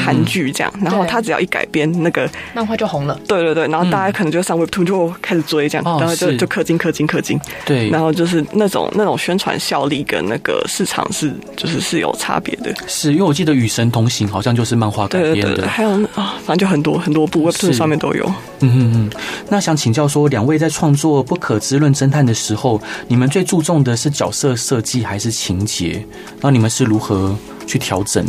[0.04, 3.20] 韩剧这样，嗯、然后他只要一改编，那个漫画就红了。
[3.28, 7.40] 对对对，然后大家可能就上 Webtoon 就开始追这样，嗯、然后就就氪金氪金氪金。
[7.66, 12.74] 对，然后就是那种那种宣传效力跟那个市场是就是是有差别的。
[12.88, 18.26] 是因为我记得《与神同行》好像就是漫画改编的，对对对，还有啊，反正就很多很多部 Webtoon 上面都有。
[18.62, 19.10] 嗯嗯嗯。
[19.50, 26.06] 那想请教说，两位在创作《不可知论侦探》的时候，你们最注重的是角色设计还是情节？
[26.34, 27.36] 然后你们是如何？
[27.68, 28.26] 去调整，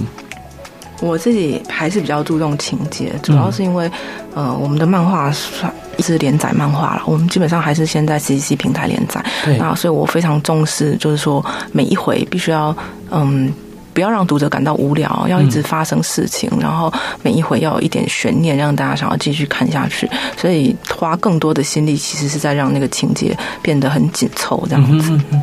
[1.00, 3.90] 我自己还是比较注重情节，主要是因为，
[4.34, 12.76] 嗯、呃，我们的漫画算是连载漫画了，我们基本上还是先在 CCC 平台连载，对，那所以我非常重视，就是说每一回必须要，
[13.10, 13.50] 嗯。
[13.92, 20.08] 不要让读者感到无聊，要一直发生事情，嗯、然后每一回要有一点悬念，让大家想要继续看下去。
[20.36, 25.10] 所以花更多的心力，其实是在让那个情节变得很紧凑，这样子。
[25.30, 25.42] 嗯、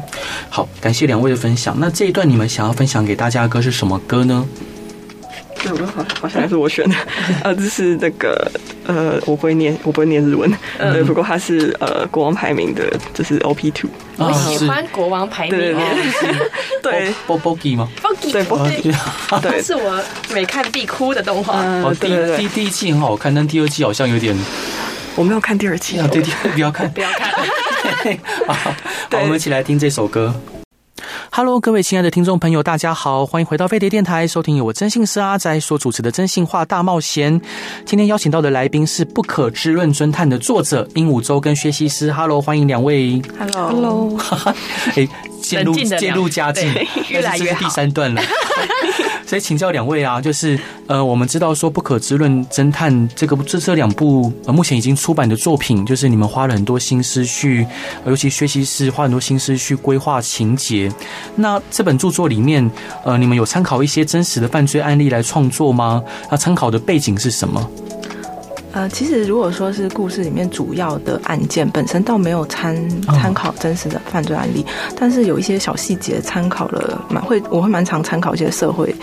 [0.50, 1.76] 好，感谢两位的分享。
[1.80, 4.46] 那这一段你们想要分享给大家的歌是什么歌呢？
[5.76, 6.96] 好好像还是我选的，
[7.44, 8.50] 呃，这是那个
[8.86, 13.90] 呃，我不会念，我不会念日文，嗯、对，不过它是呃国王排名的，就是 OP Two。
[14.18, 15.76] 我喜欢国王排名，对
[16.82, 18.96] 对，Bogi 吗？Bogi 对 Bogi，
[19.42, 20.04] 对，是我
[20.34, 21.60] 每看必哭的动画。
[21.84, 24.36] 哦，第第第一季很好看，但第二季好像有点，
[25.16, 26.22] 我没有看第二季啊，对，
[26.54, 27.30] 不要看， 不要看。
[28.48, 28.74] 好，
[29.12, 30.34] 我们一起来听这首歌。
[31.32, 37.40] Hello，各位亲爱的听众朋友，大家好，欢迎回到飞碟电台，收听由我真心是阿宅所主持的《真心话大冒险》。
[37.86, 42.12] 今天邀请到的来宾是《不可知论侦探》的作者鹦鹉洲跟薛西斯。
[42.12, 43.22] Hello，欢迎两位。
[43.38, 44.18] Hello，Hello，
[44.96, 45.08] 哎，
[45.42, 46.74] 渐入渐入佳境，
[47.10, 47.60] 越来越好。
[47.60, 48.22] 第三段了。
[49.28, 57.68] 所以请教两位啊，就是呃，我们知道说《不可知论侦探》这个这这两部呃目前已经出版的作品，就是你们花了很多心思去，
[58.06, 60.90] 尤其学习室花很多心思去规划情节。
[61.36, 62.72] 那这本著作里面，
[63.04, 66.02] 呃，你们有参考一些真实的犯罪案例来创作吗？
[66.32, 67.70] 那参考的背景是什么？
[68.78, 78.96] 呃，其实如果说是故事里面主要的案件本身，倒没有参参考真实的犯罪案例，哦、但是有一些小细节参考了，蛮会我会蛮常参考一些社会，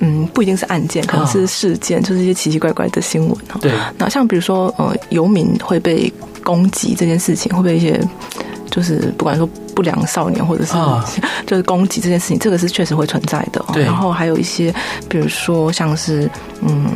[0.00, 3.38] 嗯，不一定是案件，可能是事件，哦、就是一些奇奇怪怪的新闻。
[3.60, 8.00] 对，那像比如说，呃，游民会被攻击这件事情，会被一些
[8.72, 11.00] 就是不管说不良少年或者是、哦、
[11.46, 13.64] 就是攻击这件事情，这个是确实会存在的。
[13.72, 14.74] 对，然后还有一些，
[15.08, 16.28] 比如说像是
[16.62, 16.90] 嗯。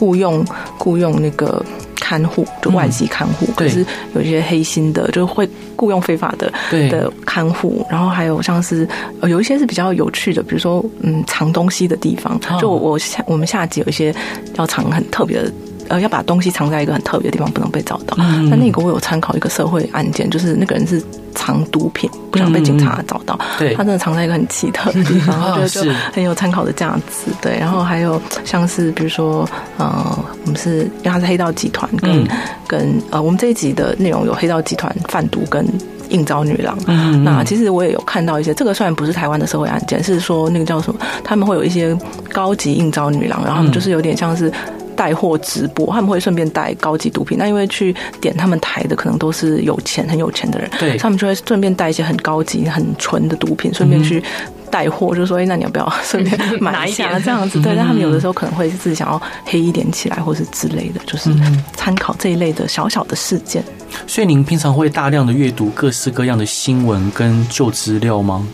[0.00, 0.42] 雇佣
[0.78, 1.62] 雇佣那个
[2.00, 3.84] 看护，就外籍看护，嗯、可是
[4.14, 6.50] 有一些黑心的，就会雇佣非法的
[6.88, 8.88] 的看护，然后还有像是
[9.24, 14.14] 有一些是比较有趣的，比如说嗯藏东西的地方，就我下我们下集有一些
[14.56, 15.52] 要藏很特别的。
[15.90, 18.16] 呃，要把东西藏在一个很特别的地方，不能被找到。
[18.20, 21.02] 嗯、那那个我有参考一个社会案件，就是那个人是
[21.34, 23.36] 藏毒品，不想被警察找到。
[23.58, 27.32] 对、嗯，他真的藏在一个很奇特的地方， 我觉得就很有参考的价值。
[27.42, 29.44] 对，然后还有像是比如说，
[29.78, 32.28] 呃，我们是因为他是黑道集团，跟、嗯、
[32.68, 35.66] 跟呃，我们这一集的内容有黑道集团贩毒跟
[36.10, 36.78] 应招女郎。
[36.86, 41.00] 嗯，那其实我也有看到一些，这个虽然不是台湾的社会案件，是说那个叫什么？
[41.24, 41.98] 他们会有一些
[42.32, 44.52] 高级应招女郎，然后他们就是有点像是。
[45.00, 47.38] 带货直播，他们会顺便带高级毒品。
[47.38, 54.22] 那因为去点他们台的可能都是有钱、很有钱的人，对，他们就会顺便带一些很高级、很纯的毒品，顺便去
[54.70, 57.74] 带货，就说：“哎，那你要不要顺便 买一下？”这样子，对。
[57.74, 61.34] 但他们有的时候可能会自己想要黑一点起来，或是之类的，就是
[61.72, 63.64] 参考这一类的小小的事件。
[64.06, 68.46] 所以，您平常会大量的阅读各式各样的新闻跟旧资料吗？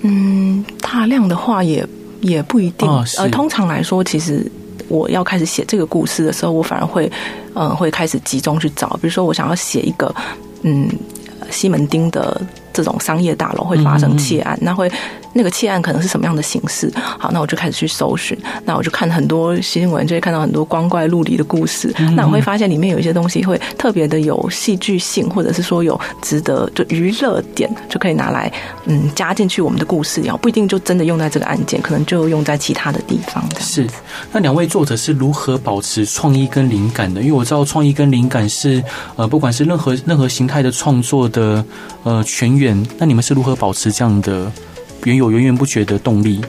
[0.00, 1.86] 嗯，大量的话也
[2.22, 2.90] 也不一定。
[3.18, 4.50] 呃，通常来说，其实。
[4.88, 7.10] 我要开始写这个故事的时候，我反而会，
[7.54, 10.14] 嗯、呃，会开始集中去找，比如说我想要写一个，
[10.62, 10.88] 嗯，
[11.50, 12.40] 西门町的
[12.72, 14.90] 这种商业大楼会发生窃案，嗯、那会。
[15.34, 16.90] 那个窃案可能是什么样的形式？
[16.94, 21.92] 好，那我就开始去搜寻，那我就看很多新闻，就会看到很多光怪陆离的故事。
[21.98, 28.50] 嗯、那我会发现里面有一些东西会特别的有戏剧性，或者是说有值得就娱乐点，就可以拿来
[28.86, 33.44] 嗯加进去我们的故事然后，不一定就真的用在这个案件，可能就用在其他的地方。
[33.58, 33.86] 是，
[34.32, 37.20] 那两位作者是如何保持创意跟灵感的？
[37.20, 38.82] 因为我知道创意跟灵感是
[39.16, 41.64] 呃，不管是任何任何形态的创作的
[42.04, 42.80] 呃泉源。
[42.98, 44.52] 那你们是如何保持这样的？
[45.04, 46.40] 原有源源不绝的动力。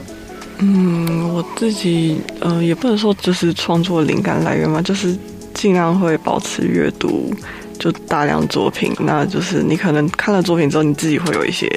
[0.58, 5.16] 嗯，我自己呃，也不能说就是创作灵感来源嘛，就是
[5.52, 7.30] 尽量会保持阅读，
[7.78, 8.94] 就大量作品。
[9.00, 11.70] 那就是你可能看了作品之后，你自己会有一些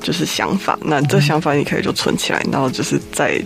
[0.00, 3.38] 就是想法，那这想法你可以就存起来，然后就是再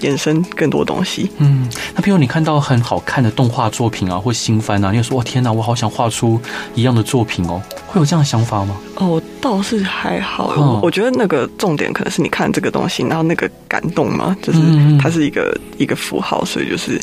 [0.00, 1.30] 衍生更多东西。
[1.38, 6.40] 嗯，那譬如你看到很好看的动画作品啊，或新番啊，你就说：“哇，天哪，我好想画出
[6.74, 7.60] 一样的作品哦。”
[7.92, 8.74] 会有这样的想法吗？
[8.96, 10.54] 哦，倒是还好。
[10.56, 14.58] 哦、我觉得那个重点可能是你看这个东西，然后那个感动嘛，就是
[14.98, 16.98] 它是一个嗯嗯一个符号，所以就是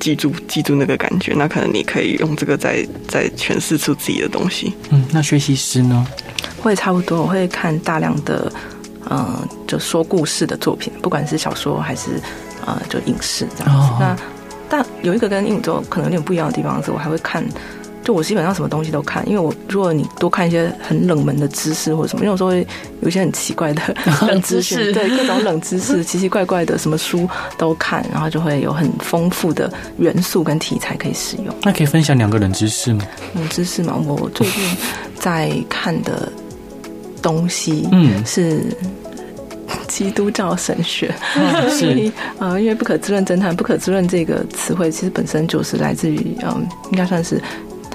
[0.00, 1.34] 记住记住那个感觉。
[1.36, 4.72] 那可能你可以用这个再再诠释出自己的东西。
[4.88, 6.06] 嗯，那学习师呢？
[6.62, 8.50] 会差不多，我会看大量的
[9.10, 12.12] 嗯，就说故事的作品，不管是小说还是
[12.64, 13.88] 呃，就影视这样子。
[13.92, 14.16] 哦、那
[14.70, 17.44] 但有一个跟《影宇宙》可能有点不一样的地方是，我还会看。
[18.04, 22.66] 就我基本上什么东西都看，因为我如果你多看一些很冷门的知识或者什么，因为有时候会
[23.00, 23.82] 有一些很奇怪的
[24.26, 31.54] 冷知识， 对各种冷知识，奇奇怪怪的什么书都看，然后就会有很丰富的元素跟题材可以使用。
[31.62, 33.04] 那可以分享两个冷知识吗？
[33.34, 34.62] 冷知识嘛，我最近
[35.14, 36.30] 在看的
[37.22, 38.64] 东西，嗯，是
[39.86, 41.14] 基督教神学，
[41.70, 42.10] 是
[42.40, 47.40] 呃，因为不可知论侦探，不可知论这个词汇其实本身就是来自于嗯，应该算是。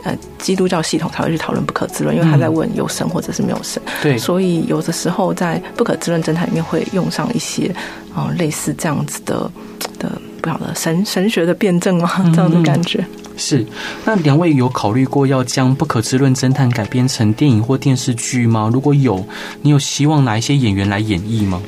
[0.07, 3.81] 呃，基督教系统才会去讨论不可知论，因为他在问有神或者是没有神。
[4.01, 7.67] 对，所以有的时候在不可知论侦探里面会用上一些
[8.15, 9.51] 啊、呃、类似这样子的
[9.99, 10.09] 的
[10.41, 12.09] 不晓得神神学的辩证吗？
[12.33, 12.99] 这样的感觉。
[12.99, 13.65] 嗯、是。
[14.05, 18.69] 那两位有考虑过要将不可知论侦探改编成电影或电视剧吗？
[18.71, 19.25] 如果有，
[19.61, 21.61] 你有希望哪一些演员来演绎吗？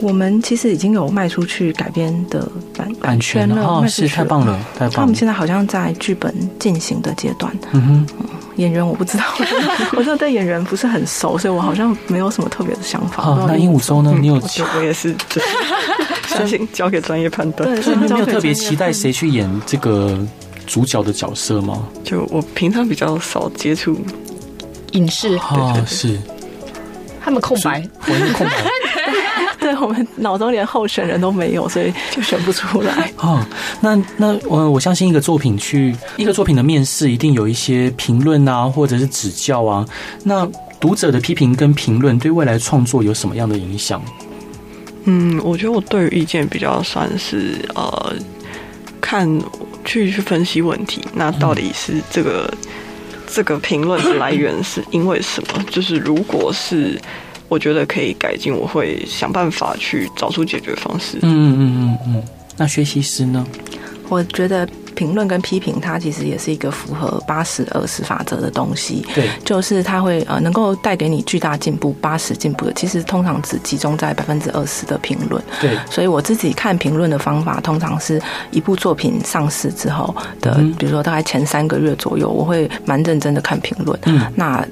[0.00, 4.92] 我们其实已经有卖出去改编的版版权了，哦，是太棒了，太棒了！
[4.96, 7.50] 他们现在好像在剧本进行的阶段。
[7.72, 8.06] 嗯哼，
[8.56, 9.24] 演员我不知道，
[9.96, 13.22] 我真的对演员不是很熟，所以我好像没有什么特别的想法。
[13.24, 14.14] 哦，那鹦鹉洲呢？
[14.20, 14.34] 你有？
[14.34, 15.46] 我也是，就是
[16.28, 17.68] 相信交给专业判断。
[17.68, 20.18] 对，所以你没有特别期待谁去演这个
[20.66, 21.86] 主角的角色吗？
[22.02, 23.96] 就我平常比较少接触
[24.92, 26.18] 影视，啊，是
[27.24, 28.52] 他们空白，我是空白。
[29.58, 33.10] 对，我们脑中连候选人都没有，所以就选不出来。
[33.18, 33.44] 哦，
[33.80, 39.86] 那那我我相信一个作品去一个作品的面试，一定有一些评论啊，或者是指教啊。
[40.22, 40.46] 那
[40.78, 44.02] 读者的批评跟评论对未来创作有什么样的影响？
[45.04, 48.14] 嗯，我觉得我对于意见比较算是呃，
[49.00, 49.28] 看
[49.84, 51.02] 去去分析问题。
[51.14, 55.64] 那到底是这个、嗯、这个评论的来源是因为什么？
[55.70, 57.00] 就是如果是。
[57.54, 61.18] 我觉得可以改进，我会想办法去找出解决方式。
[61.22, 62.22] 嗯嗯嗯嗯，
[62.56, 63.46] 那学习师呢？
[64.08, 69.06] 我觉得评论跟批评，它其实也是一个符合八十二十法则的东西。
[69.14, 75.40] 对，就是它会呃能够带给你巨大进步，八十进步的，其实通常只集中在百分之二十的评论。
[75.60, 83.96] 对，所以我自己看评论的方法，通常是一部作品上市之后的，嗯、比如说大概前三个月左右，我会蛮认真的看评论。
[84.06, 84.66] 嗯，那。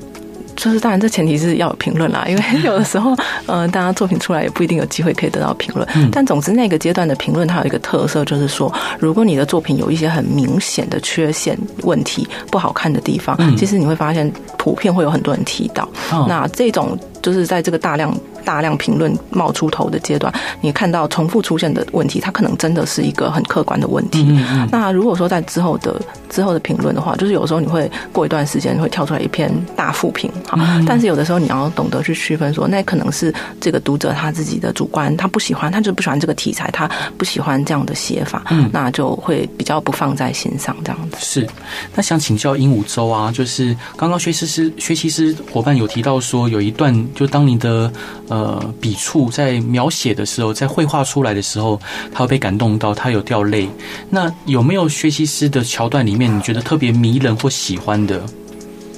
[0.62, 5.84] 就是当然，这前提是要有评论啦，因为 有的时候，呃，大家作品出来也不一定有机会可以得到评论。
[6.12, 15.88] 但总之，那个阶段的评论它有一个特色，就是说，如果你的作品有一些很明显的缺陷、问题、不好看的地方，其实你会发现，普遍会有很多人提到。
[16.28, 18.12] 那这种就是在这个大量。
[18.44, 24.26] 大量评论冒出头的阶段，你看到重复出现的问题，它可能真的是一个很客观的问题。
[24.28, 24.68] 嗯嗯。
[24.72, 25.94] 那如果说在之后的
[26.28, 41.18] 之后的评论的话，就是有时候你会过一段时间会跳出来一篇大负评，好，但是有的时候你要懂得去区分说，说那可能是这个读者他自己的主观，他不喜欢，他就不喜欢这个题材，他不喜欢这样的写法，嗯，那就会比较不放在心上这样子。
[41.20, 41.46] 是，
[41.94, 47.92] 那想请教鹦鹉洲啊，就是刚刚薛西斯薛西斯伙伴有提到说，有一段就当你的。
[48.28, 51.78] 呃，笔触在描写的时候，在绘画出来的时候，
[52.10, 53.68] 他会被感动到，他有掉泪。
[54.08, 58.22] 那有没有学习师的桥段里面，你觉得特别迷人或喜欢的？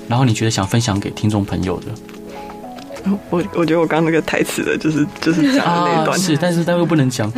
[0.08, 1.86] 然后你觉得想分享给听众朋友的？
[3.28, 7.28] 我我觉得我刚刚那个台词的，就是就是讲的那一段，啊、是，但是但又不能讲。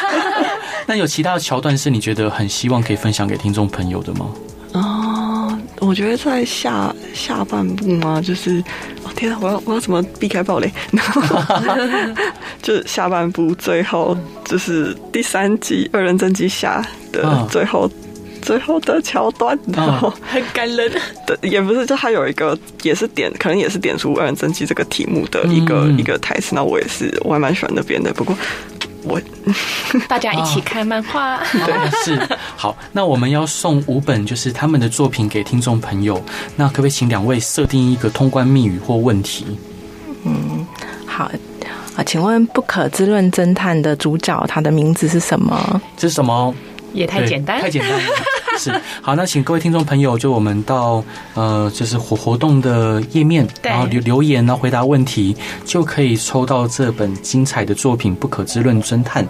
[0.86, 4.26] 那有其他的桥段是你觉得很希望可以分享给听众朋友的吗？
[5.80, 8.62] 我觉得在下下半部嘛，就是，
[9.02, 10.70] 哦天啊，我要我要怎么避开暴雷？
[10.92, 11.22] 然 后
[12.62, 17.90] 就是下半部最后，就是第三集二人真机下的最后，哦、
[18.42, 20.92] 最后的桥段，然后很感人。
[21.26, 26.54] 对，也不是，就他有一个也是点，可能也是点出二人真机这个题目的一个、嗯、一个台词。
[26.54, 28.12] 那我也是，我还蛮喜欢那边的。
[28.12, 28.36] 不过。
[29.02, 29.20] 我
[30.08, 32.76] 大家一起看漫画，对，是好。
[32.92, 36.22] 那我们要送五本，就是他们的作品给听众朋友。
[36.56, 39.46] 那可不可以请两位设定一个通关密语或问题？
[40.24, 40.66] 嗯，
[41.06, 41.30] 好
[41.96, 45.80] 啊，请问《不可知论侦探》的主角他的名字是什么？
[45.96, 46.54] 这是什么？
[46.92, 48.00] 也太简单，太简单了。
[48.58, 51.02] 是好，那请各位听众朋友，就我们到
[51.34, 55.34] 呃，就是活活动的页面，然后留留言，然后回答问题，
[55.64, 59.24] 就可以抽到这本精彩的作品《不可知论侦探》。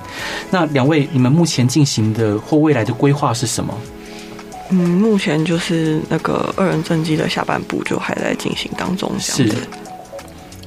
[0.51, 3.73] 那两位，你们目前进行的或未来的规划是什么？
[4.71, 9.57] 嗯，目前就是那个二人正畸的下半部就还在进行当中，这样子。
[9.59, 9.67] 是。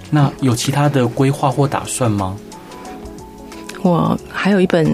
[0.10, 2.38] 那有其他的规划或打算吗？
[3.82, 4.90] 我还有一本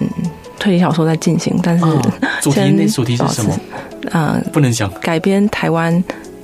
[0.60, 2.00] 推理小说在进行，但是、哦、
[2.42, 3.58] 主题那主题是什么？
[4.12, 4.92] 呃，不能讲。
[5.02, 6.04] 改编台湾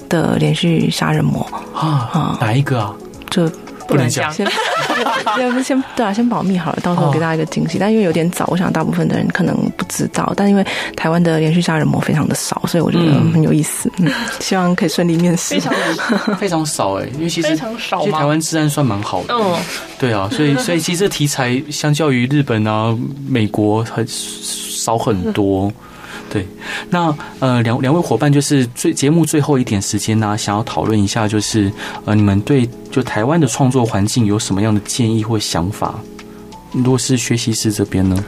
[0.09, 2.93] 的连续杀人魔啊啊，哪一个啊？
[3.29, 3.49] 就。
[3.87, 4.33] 不能讲，
[5.35, 7.77] 先先先对啊，先保密好了，到时候给大家一个惊喜。
[7.79, 10.33] 但因为有点早，我想大部分的人可能不知道。
[10.35, 10.65] 但因为
[10.95, 13.91] 台湾的连续杀人魔非常的少，所以我觉得很有意思。
[13.99, 15.55] 嗯，希望可以顺利面试。
[15.55, 15.73] 非常
[16.37, 19.33] 非常少哎，因为其实非常少，其实台湾治安算蛮好的。
[19.33, 19.55] 嗯，
[19.97, 22.95] 对啊，所以所以其实这题材相较于日本啊、
[23.27, 25.71] 美国很少很多。
[26.35, 26.45] 对，
[26.89, 31.71] 那呃两两位伙伴就是最节目最后一点时间呢、想要讨论一下，就是
[32.03, 35.97] 呃你们对就台湾的创作环境有什么样的建议或想法？
[36.73, 38.21] 如果是学习室这边呢？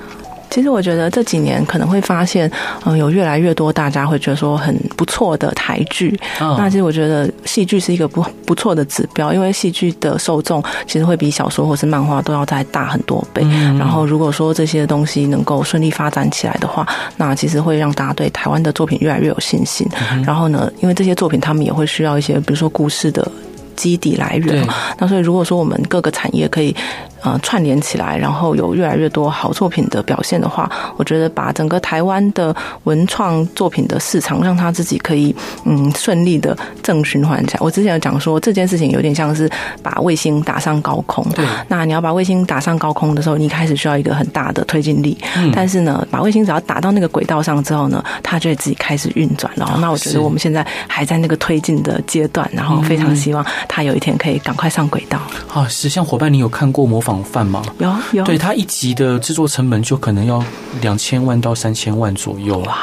[0.58, 2.52] 其实我觉得这几年可能会发现，
[2.84, 6.20] 嗯，有越来越多大家会觉得说很不错的台剧。
[6.40, 13.44] 哦、那其实我觉得戏剧是一个不不错的指标，因为戏剧的受众其实会比小说或是漫画都要再大很多倍。
[13.46, 16.84] 嗯、然后如果说这些东西能够顺利发展起来的话，
[17.18, 19.88] 那其实会让大家对台湾的作品越来越有信心。
[20.12, 23.32] 嗯、然后呢，因为这些作品他们也会需要一些，比如说故事的
[23.76, 24.68] 基底来源。
[24.98, 26.76] 那所以如果说我们各个产业可以。
[27.22, 37.60] 呃，串联起来，然后有越来越多好作品的表现的话，我觉得把整个台湾的文创作品的市场，让它自己可以嗯顺利的正循环起来。
[37.62, 39.50] 我之前有讲说这件事情有点像是
[39.82, 41.46] 把卫星打上高空，对。
[41.68, 45.52] 那你要把卫星打上高空的时候，你一开始需要一个很大的推进力，嗯。
[45.54, 49.52] 但是呢，把卫星只要打到那个轨道上之后呢，它就会自己开始运转。
[49.56, 55.20] 然后，那我觉得我们现在还在那个推进的阶段，然后非常希望它有一天可以赶快上轨道。
[55.54, 57.64] 啊，是像伙伴，你有看过模仿犯吗？
[57.80, 60.44] 有有，对，它一集的制作成本就可能要
[60.82, 62.58] 两千万到三千万左右。
[62.60, 62.78] 哇，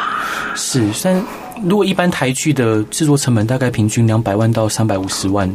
[0.54, 1.22] 是，但
[1.62, 5.46] 如果一般台剧的制作成本大概平均两百万到三百五十万，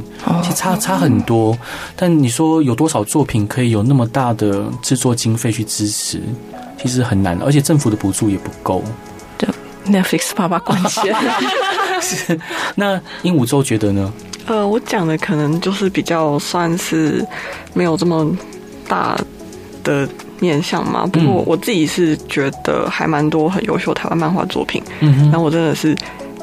[0.43, 1.57] 其实差差很多。
[1.95, 6.21] 但你说有多少作品可以有那么大的制作经费去支持？
[6.79, 8.83] 其实很难，而且政府的补助也不够。
[9.35, 9.49] 对
[9.87, 11.01] ，Netflix 爸爸关系。
[11.99, 12.39] 是，
[12.75, 14.13] 那鹦鹉洲觉得呢？
[14.45, 17.23] 呃，我讲的可能就是比较算是
[17.73, 18.25] 没有这么
[18.89, 19.17] 大
[19.85, 20.05] 的
[20.41, 21.07] 面向嘛。
[21.07, 24.83] 不过我自己是觉得还蛮多很优秀台湾漫画作品。
[24.99, 25.95] 然后我真的是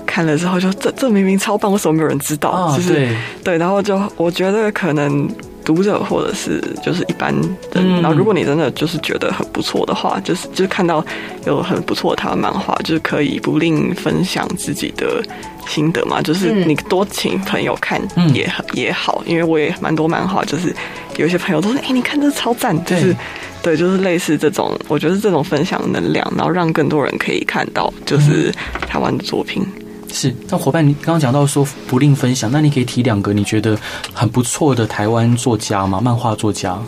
[0.07, 2.49] 看了之后就这这明明超棒，为什么没有人知道？
[2.49, 5.29] 啊、就是对对，然后就我觉得可能。
[5.67, 7.35] 读者或者是就是一般
[7.75, 11.05] 人，然后如果你真的就是觉得很不错的话，就是就是看到
[11.45, 15.21] 有很不错的台湾漫画，就是可以不吝分享自己的
[15.67, 16.23] 心得嘛。
[16.23, 18.01] 就是你多请朋友看
[18.33, 20.73] 也也好，因为我也蛮多漫画，就是
[21.17, 23.15] 有些朋友都说：“哎，你看这超赞！”就是
[23.61, 28.53] 对，就是类似这种，我觉得这种分享能量，然后让更多人可以看到，就是
[28.89, 29.67] 台湾的作品。
[30.13, 33.79] 是，那伙伴，你刚刚讲到说不吝分享，那你可以提两个你觉得
[34.13, 36.01] 很不错的台湾作家吗？
[36.01, 36.79] 漫画作家？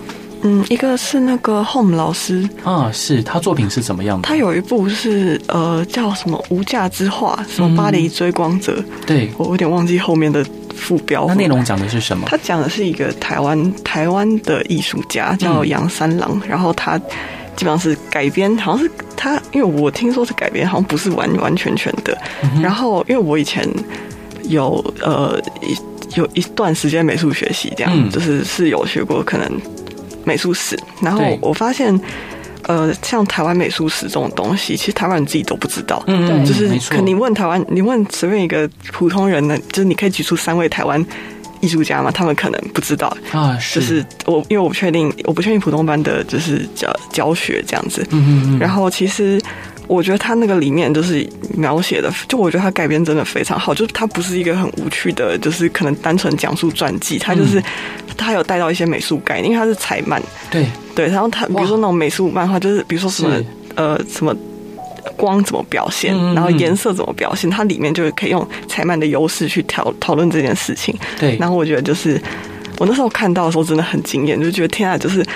[0.43, 4.29] 嗯，一个是那个 Home 老师啊，是他作品是怎么样的？
[4.29, 8.77] 他有一部是呃叫什么无价之画，什么巴黎追光者？
[8.79, 11.27] 嗯、对，我有点忘记后面的副标。
[11.27, 12.27] 那内容讲的是什么？
[12.29, 17.01] 他讲的是一个台湾台湾的艺术家叫杨三郎，嗯、然后他。
[17.59, 22.17] 基本上是改编，好像是他，因为我听说是改编，好像不是完完全全的。
[22.45, 23.69] 嗯、然后，因为我以前
[24.45, 25.43] 有呃
[26.15, 29.61] 有一段时间美术学习，这样、嗯、就是是有学过可能
[30.25, 30.79] 美术史。
[31.03, 32.01] 然后我发现，
[32.63, 36.01] 呃，像台湾美术史这种东西，其实台湾人自己都不知道。
[36.07, 41.05] 嗯，对，就是可你问台湾，你问随便一个普通人呢，就是你可以举出三位台湾。
[41.61, 48.07] 艺术家嘛，他们可能不知道啊，是就是我，因为我不确定，我不确定普通班的就是教教学这样子。
[48.11, 48.59] 嗯嗯嗯。
[48.59, 49.41] 然后其实
[49.87, 57.63] 我觉得他那个里面就是描写的，就我觉得他改编真的非常好，就是他不是一个很无趣的，就是可能单纯讲述传记，他就是
[58.17, 60.23] 他有带到一些美术概念，因为他是彩漫。
[60.51, 63.37] 对对，然后他比如说那种美术漫画，就是比如说什么
[63.75, 64.35] 呃什么。
[65.19, 70.97] 光怎么表现，然后颜色怎么表现，它里面就是可以用彩漫的优势去讨讨论这件事情。
[71.19, 72.19] 对，然后我觉得就是
[72.79, 75.27] 我那时候看到的时候真的很惊艳，就觉得天啊，就是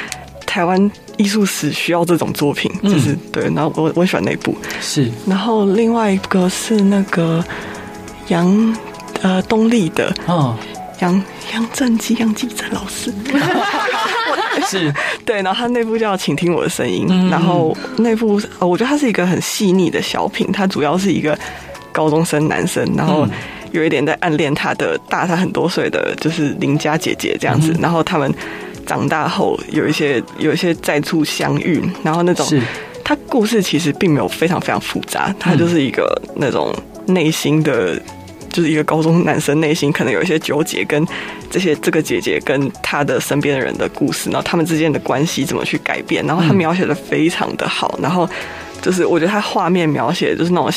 [0.46, 3.44] 台湾艺术史需要这种作品，就是对。
[3.54, 5.10] 然后我我很喜欢那部，是。
[5.26, 7.44] 然后另外一个是那个
[8.28, 8.76] 杨
[9.20, 10.56] 呃东立的哦。
[11.00, 11.20] 杨
[11.52, 13.12] 杨正基、杨继正老师，
[14.68, 14.92] 是。
[15.24, 21.38] 对，然后他那部叫《请听我的声音》，嗯、然后那部我觉得他是一个很细腻的小品，他主要是一个
[21.92, 23.26] 高中生男生，然后
[23.70, 28.32] 有一点在暗恋他的大他很多岁的就是邻家姐姐这样子，嗯、然后他们
[28.86, 32.60] 长大后有一些有一些再次相遇，然后那种是。
[33.04, 36.74] 他故事其实并没有非常非常复杂，他就是一个那种。
[37.04, 38.00] 内心的，
[38.52, 41.04] 就是一个高中男生内心可能有一些纠结，跟
[41.50, 48.28] 这些这个姐姐跟他的身边的人的故事，然后他们之间的关系怎么去改变，然后他描写的非常的好，然后
[48.80, 50.70] 就是我觉得他画面描写就是那种。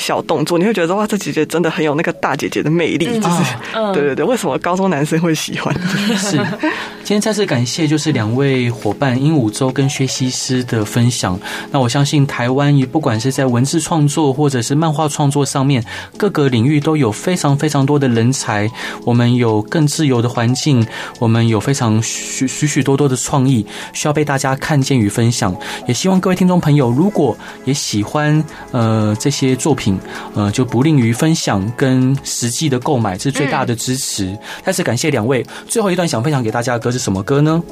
[0.00, 3.42] 小动作，你会觉得哇，这姐姐真的很有那个大姐姐的魅力，嗯、就是，
[3.74, 5.74] 嗯、对对对，为什么高中男生会喜欢？
[6.16, 6.38] 是，
[7.08, 11.40] 今天再次感谢就是两位伙伴鹦鹉洲跟薛西斯的分享。
[11.70, 15.82] 那我相信台湾也不管是在文字创作或者是漫画创作上面，
[16.18, 18.70] 各个领域都有非常非常多的人才。
[19.06, 20.86] 我们有更自由的环境，
[21.18, 25.56] 我们有非常许许许多多的创意，需要被大家看见与分享。
[25.86, 27.34] 也希望各位听众朋友，如果
[27.64, 29.98] 也喜欢呃这些作品。
[30.34, 34.38] 呃，就不吝于分享跟实际的购买，这是最大的支持。
[34.62, 35.42] 再次感谢两位。
[35.66, 37.62] 最后一段想分享给大家的歌是什么歌呢？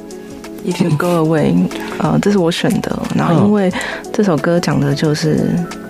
[0.63, 1.53] 一曲歌为，
[1.99, 2.97] 呃，这是我选的。
[3.13, 3.71] 然后因为
[4.13, 5.49] 这首歌讲的就是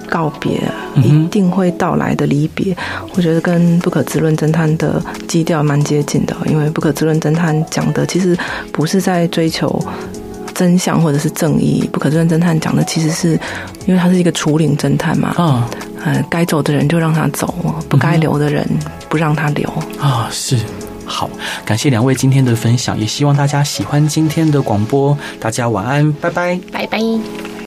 [0.10, 0.60] 告别，
[0.96, 2.76] 嗯、一定会到来的离别。
[3.16, 8.38] 我觉得跟《不可知论侦探》的基调蛮接近的，因为《不可知论侦探》讲的其实
[8.72, 9.80] 不是在追求
[10.54, 13.40] 真相或者是正义，《不可知论侦探》讲的其实是
[13.86, 15.34] 因为他是一个除灵侦探嘛。
[15.38, 15.70] 啊。
[16.04, 17.54] 呃，该走的人就让他走，
[17.90, 18.66] 不该留的人
[19.10, 19.68] 不让他留
[20.00, 20.30] 啊！
[20.32, 20.58] 是，
[21.08, 21.30] 好，
[21.66, 25.18] 感谢两位今天的分享，也希望大家喜欢今天的广播。
[25.40, 27.48] 大家晚安，拜拜，拜拜。